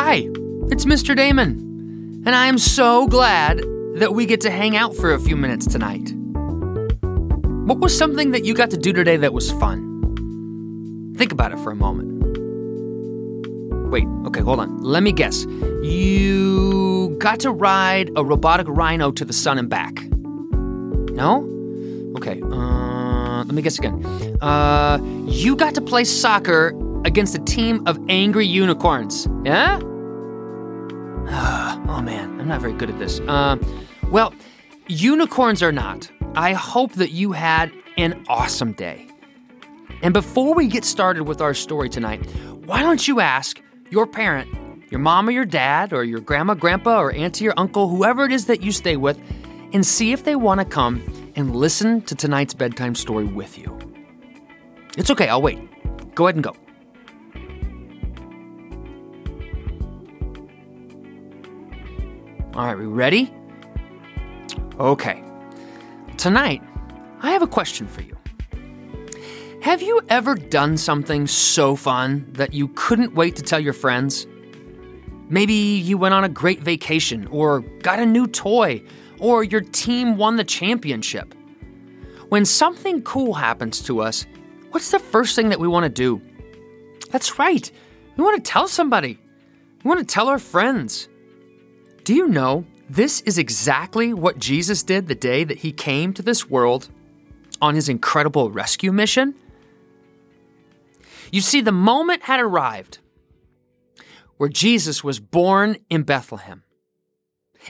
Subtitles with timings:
[0.00, 0.28] Hi,
[0.70, 1.16] it's Mr.
[1.16, 3.58] Damon, and I am so glad
[3.94, 6.12] that we get to hang out for a few minutes tonight.
[7.66, 11.14] What was something that you got to do today that was fun?
[11.18, 12.12] Think about it for a moment.
[13.90, 14.80] Wait, okay, hold on.
[14.82, 15.44] Let me guess.
[15.82, 20.00] You got to ride a robotic rhino to the sun and back.
[21.10, 21.42] No?
[22.16, 24.04] Okay, uh, let me guess again.
[24.40, 26.68] Uh, you got to play soccer
[27.04, 29.26] against a team of angry unicorns.
[29.44, 29.80] Yeah?
[31.88, 33.20] oh man, I'm not very good at this.
[33.20, 33.56] Uh,
[34.10, 34.34] well,
[34.86, 39.06] unicorns are not, I hope that you had an awesome day.
[40.02, 42.24] And before we get started with our story tonight,
[42.64, 43.60] why don't you ask
[43.90, 44.48] your parent,
[44.90, 48.32] your mom or your dad, or your grandma, grandpa, or auntie or uncle, whoever it
[48.32, 49.20] is that you stay with,
[49.72, 51.02] and see if they want to come
[51.36, 53.76] and listen to tonight's bedtime story with you.
[54.96, 55.58] It's okay, I'll wait.
[56.14, 56.56] Go ahead and go.
[62.58, 63.32] All right, we ready?
[64.80, 65.22] Okay.
[66.16, 66.60] Tonight,
[67.20, 68.18] I have a question for you.
[69.62, 74.26] Have you ever done something so fun that you couldn't wait to tell your friends?
[75.28, 78.82] Maybe you went on a great vacation, or got a new toy,
[79.20, 81.36] or your team won the championship.
[82.28, 84.26] When something cool happens to us,
[84.72, 86.20] what's the first thing that we want to do?
[87.12, 87.70] That's right,
[88.16, 89.16] we want to tell somebody.
[89.84, 91.08] We want to tell our friends.
[92.08, 96.22] Do you know this is exactly what Jesus did the day that he came to
[96.22, 96.88] this world
[97.60, 99.34] on his incredible rescue mission?
[101.30, 103.00] You see, the moment had arrived
[104.38, 106.62] where Jesus was born in Bethlehem.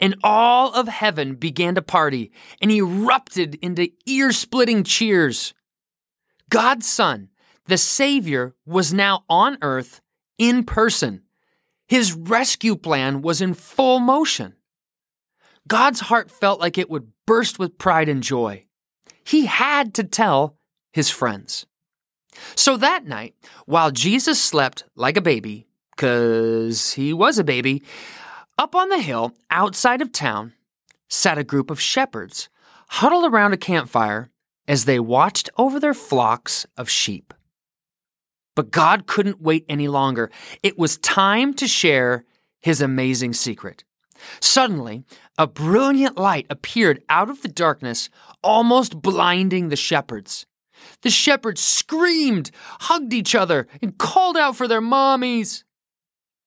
[0.00, 5.52] And all of heaven began to party and erupted into ear splitting cheers.
[6.48, 7.28] God's Son,
[7.66, 10.00] the Savior, was now on earth
[10.38, 11.20] in person.
[11.92, 14.54] His rescue plan was in full motion.
[15.68, 18.64] God's heart felt like it would burst with pride and joy.
[19.24, 20.56] He had to tell
[20.94, 21.66] his friends.
[22.54, 23.34] So that night,
[23.66, 27.82] while Jesus slept like a baby, because he was a baby,
[28.56, 30.54] up on the hill outside of town
[31.10, 32.48] sat a group of shepherds
[32.88, 34.30] huddled around a campfire
[34.66, 37.34] as they watched over their flocks of sheep.
[38.54, 40.30] But God couldn't wait any longer.
[40.62, 42.24] It was time to share
[42.60, 43.84] his amazing secret.
[44.40, 45.04] Suddenly,
[45.38, 48.08] a brilliant light appeared out of the darkness,
[48.42, 50.46] almost blinding the shepherds.
[51.02, 55.64] The shepherds screamed, hugged each other, and called out for their mommies.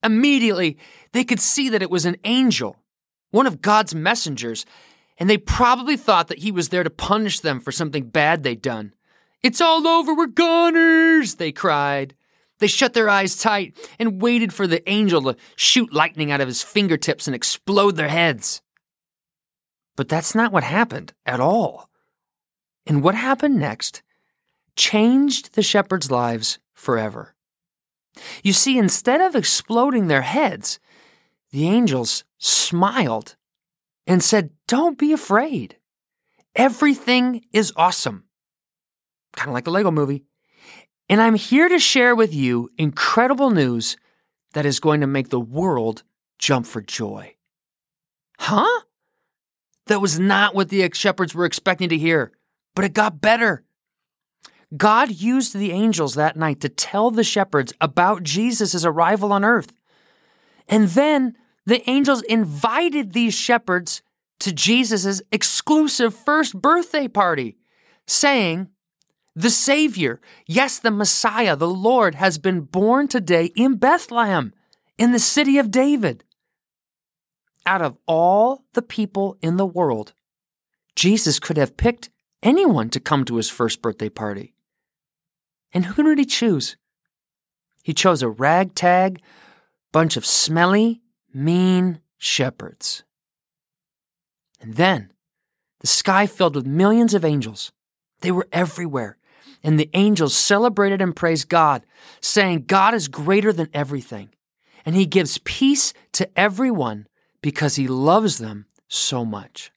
[0.03, 0.77] Immediately,
[1.13, 2.77] they could see that it was an angel,
[3.31, 4.65] one of God's messengers,
[5.17, 8.61] and they probably thought that he was there to punish them for something bad they'd
[8.61, 8.93] done.
[9.45, 12.15] It's all over, we're goners, they cried.
[12.57, 16.47] They shut their eyes tight and waited for the angel to shoot lightning out of
[16.47, 18.63] his fingertips and explode their heads.
[19.95, 21.91] But that's not what happened at all.
[22.87, 24.01] And what happened next
[24.75, 27.35] changed the shepherds' lives forever.
[28.41, 30.79] You see, instead of exploding their heads,
[31.51, 33.35] the angels smiled
[34.07, 35.77] and said, Don't be afraid.
[36.55, 38.24] Everything is awesome.
[39.35, 40.23] Kind of like a Lego movie.
[41.09, 43.97] And I'm here to share with you incredible news
[44.53, 46.03] that is going to make the world
[46.39, 47.35] jump for joy.
[48.39, 48.81] Huh?
[49.87, 52.31] That was not what the shepherds were expecting to hear,
[52.73, 53.63] but it got better.
[54.75, 59.71] God used the angels that night to tell the shepherds about Jesus' arrival on earth.
[60.67, 61.35] And then
[61.65, 64.01] the angels invited these shepherds
[64.39, 67.57] to Jesus' exclusive first birthday party,
[68.07, 68.69] saying,
[69.35, 74.53] the Savior, yes, the Messiah, the Lord, has been born today in Bethlehem,
[74.97, 76.23] in the city of David.
[77.65, 80.13] Out of all the people in the world,
[80.95, 82.09] Jesus could have picked
[82.41, 84.53] anyone to come to his first birthday party.
[85.73, 86.77] And who did he choose?
[87.83, 89.21] He chose a ragtag
[89.91, 91.01] bunch of smelly,
[91.33, 93.03] mean shepherds.
[94.59, 95.11] And then
[95.79, 97.71] the sky filled with millions of angels.
[98.21, 99.17] They were everywhere,
[99.65, 101.85] and the angels celebrated and praised God,
[102.21, 104.29] saying, God is greater than everything,
[104.85, 107.07] and he gives peace to everyone
[107.41, 109.71] because he loves them so much.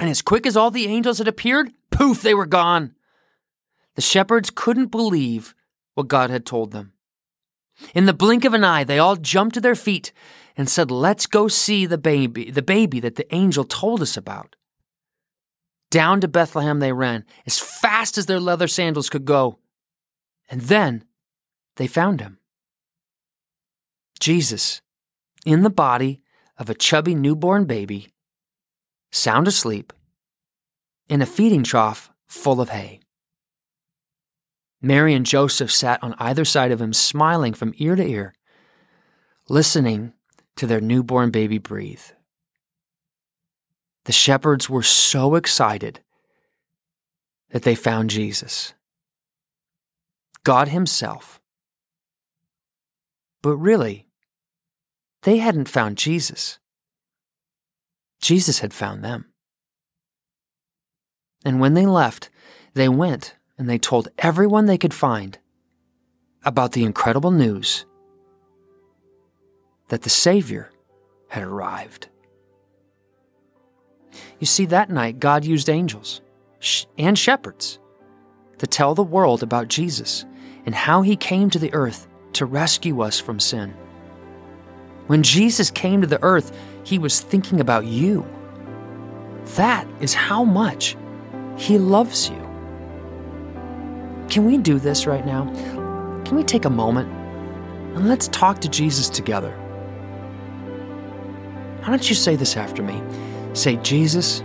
[0.00, 2.94] And as quick as all the angels had appeared, poof, they were gone.
[3.96, 5.54] The shepherds couldn't believe
[5.94, 6.94] what God had told them.
[7.94, 10.10] In the blink of an eye, they all jumped to their feet
[10.56, 14.56] and said, Let's go see the baby, the baby that the angel told us about.
[15.90, 19.58] Down to Bethlehem they ran, as fast as their leather sandals could go.
[20.48, 21.04] And then
[21.76, 22.38] they found him.
[24.20, 24.82] Jesus,
[25.44, 26.20] in the body
[26.58, 28.08] of a chubby newborn baby,
[29.10, 29.92] sound asleep,
[31.08, 33.00] in a feeding trough full of hay.
[34.80, 38.34] Mary and Joseph sat on either side of him, smiling from ear to ear,
[39.48, 40.12] listening
[40.56, 42.02] to their newborn baby breathe.
[44.04, 46.00] The shepherds were so excited
[47.50, 48.74] that they found Jesus,
[50.44, 51.40] God Himself.
[53.42, 54.06] But really,
[55.22, 56.58] they hadn't found Jesus.
[58.20, 59.26] Jesus had found them.
[61.44, 62.30] And when they left,
[62.74, 65.38] they went and they told everyone they could find
[66.44, 67.86] about the incredible news
[69.88, 70.70] that the Savior
[71.28, 72.09] had arrived.
[74.38, 76.20] You see, that night, God used angels
[76.98, 77.78] and shepherds
[78.58, 80.24] to tell the world about Jesus
[80.66, 83.74] and how he came to the earth to rescue us from sin.
[85.06, 88.26] When Jesus came to the earth, he was thinking about you.
[89.56, 90.96] That is how much
[91.56, 92.38] he loves you.
[94.28, 95.46] Can we do this right now?
[96.24, 97.10] Can we take a moment
[97.96, 99.50] and let's talk to Jesus together?
[101.80, 103.02] Why don't you say this after me?
[103.52, 104.42] Say, Jesus,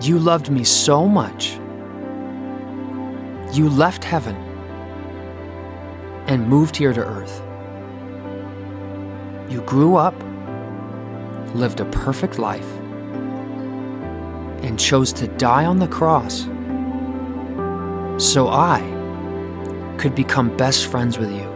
[0.00, 1.58] you loved me so much.
[3.52, 4.36] You left heaven
[6.26, 7.42] and moved here to earth.
[9.50, 10.14] You grew up,
[11.54, 12.70] lived a perfect life,
[14.62, 16.46] and chose to die on the cross
[18.18, 18.80] so I
[19.98, 21.48] could become best friends with you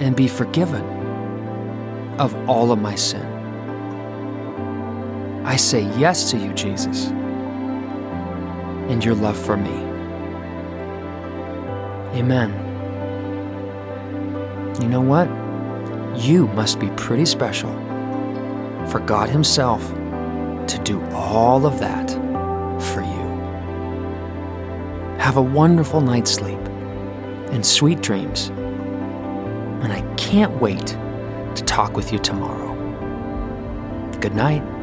[0.00, 0.97] and be forgiven
[2.18, 3.22] of all of my sin.
[5.44, 7.06] I say yes to you, Jesus,
[8.88, 9.70] and your love for me.
[12.18, 12.50] Amen.
[14.80, 15.28] You know what?
[16.22, 17.72] You must be pretty special
[18.88, 22.10] for God Himself to do all of that
[22.92, 23.28] for you.
[25.18, 26.60] Have a wonderful night's sleep
[27.50, 28.48] and sweet dreams.
[29.82, 30.96] And I can't wait
[31.58, 32.72] to talk with you tomorrow.
[34.20, 34.77] Good night.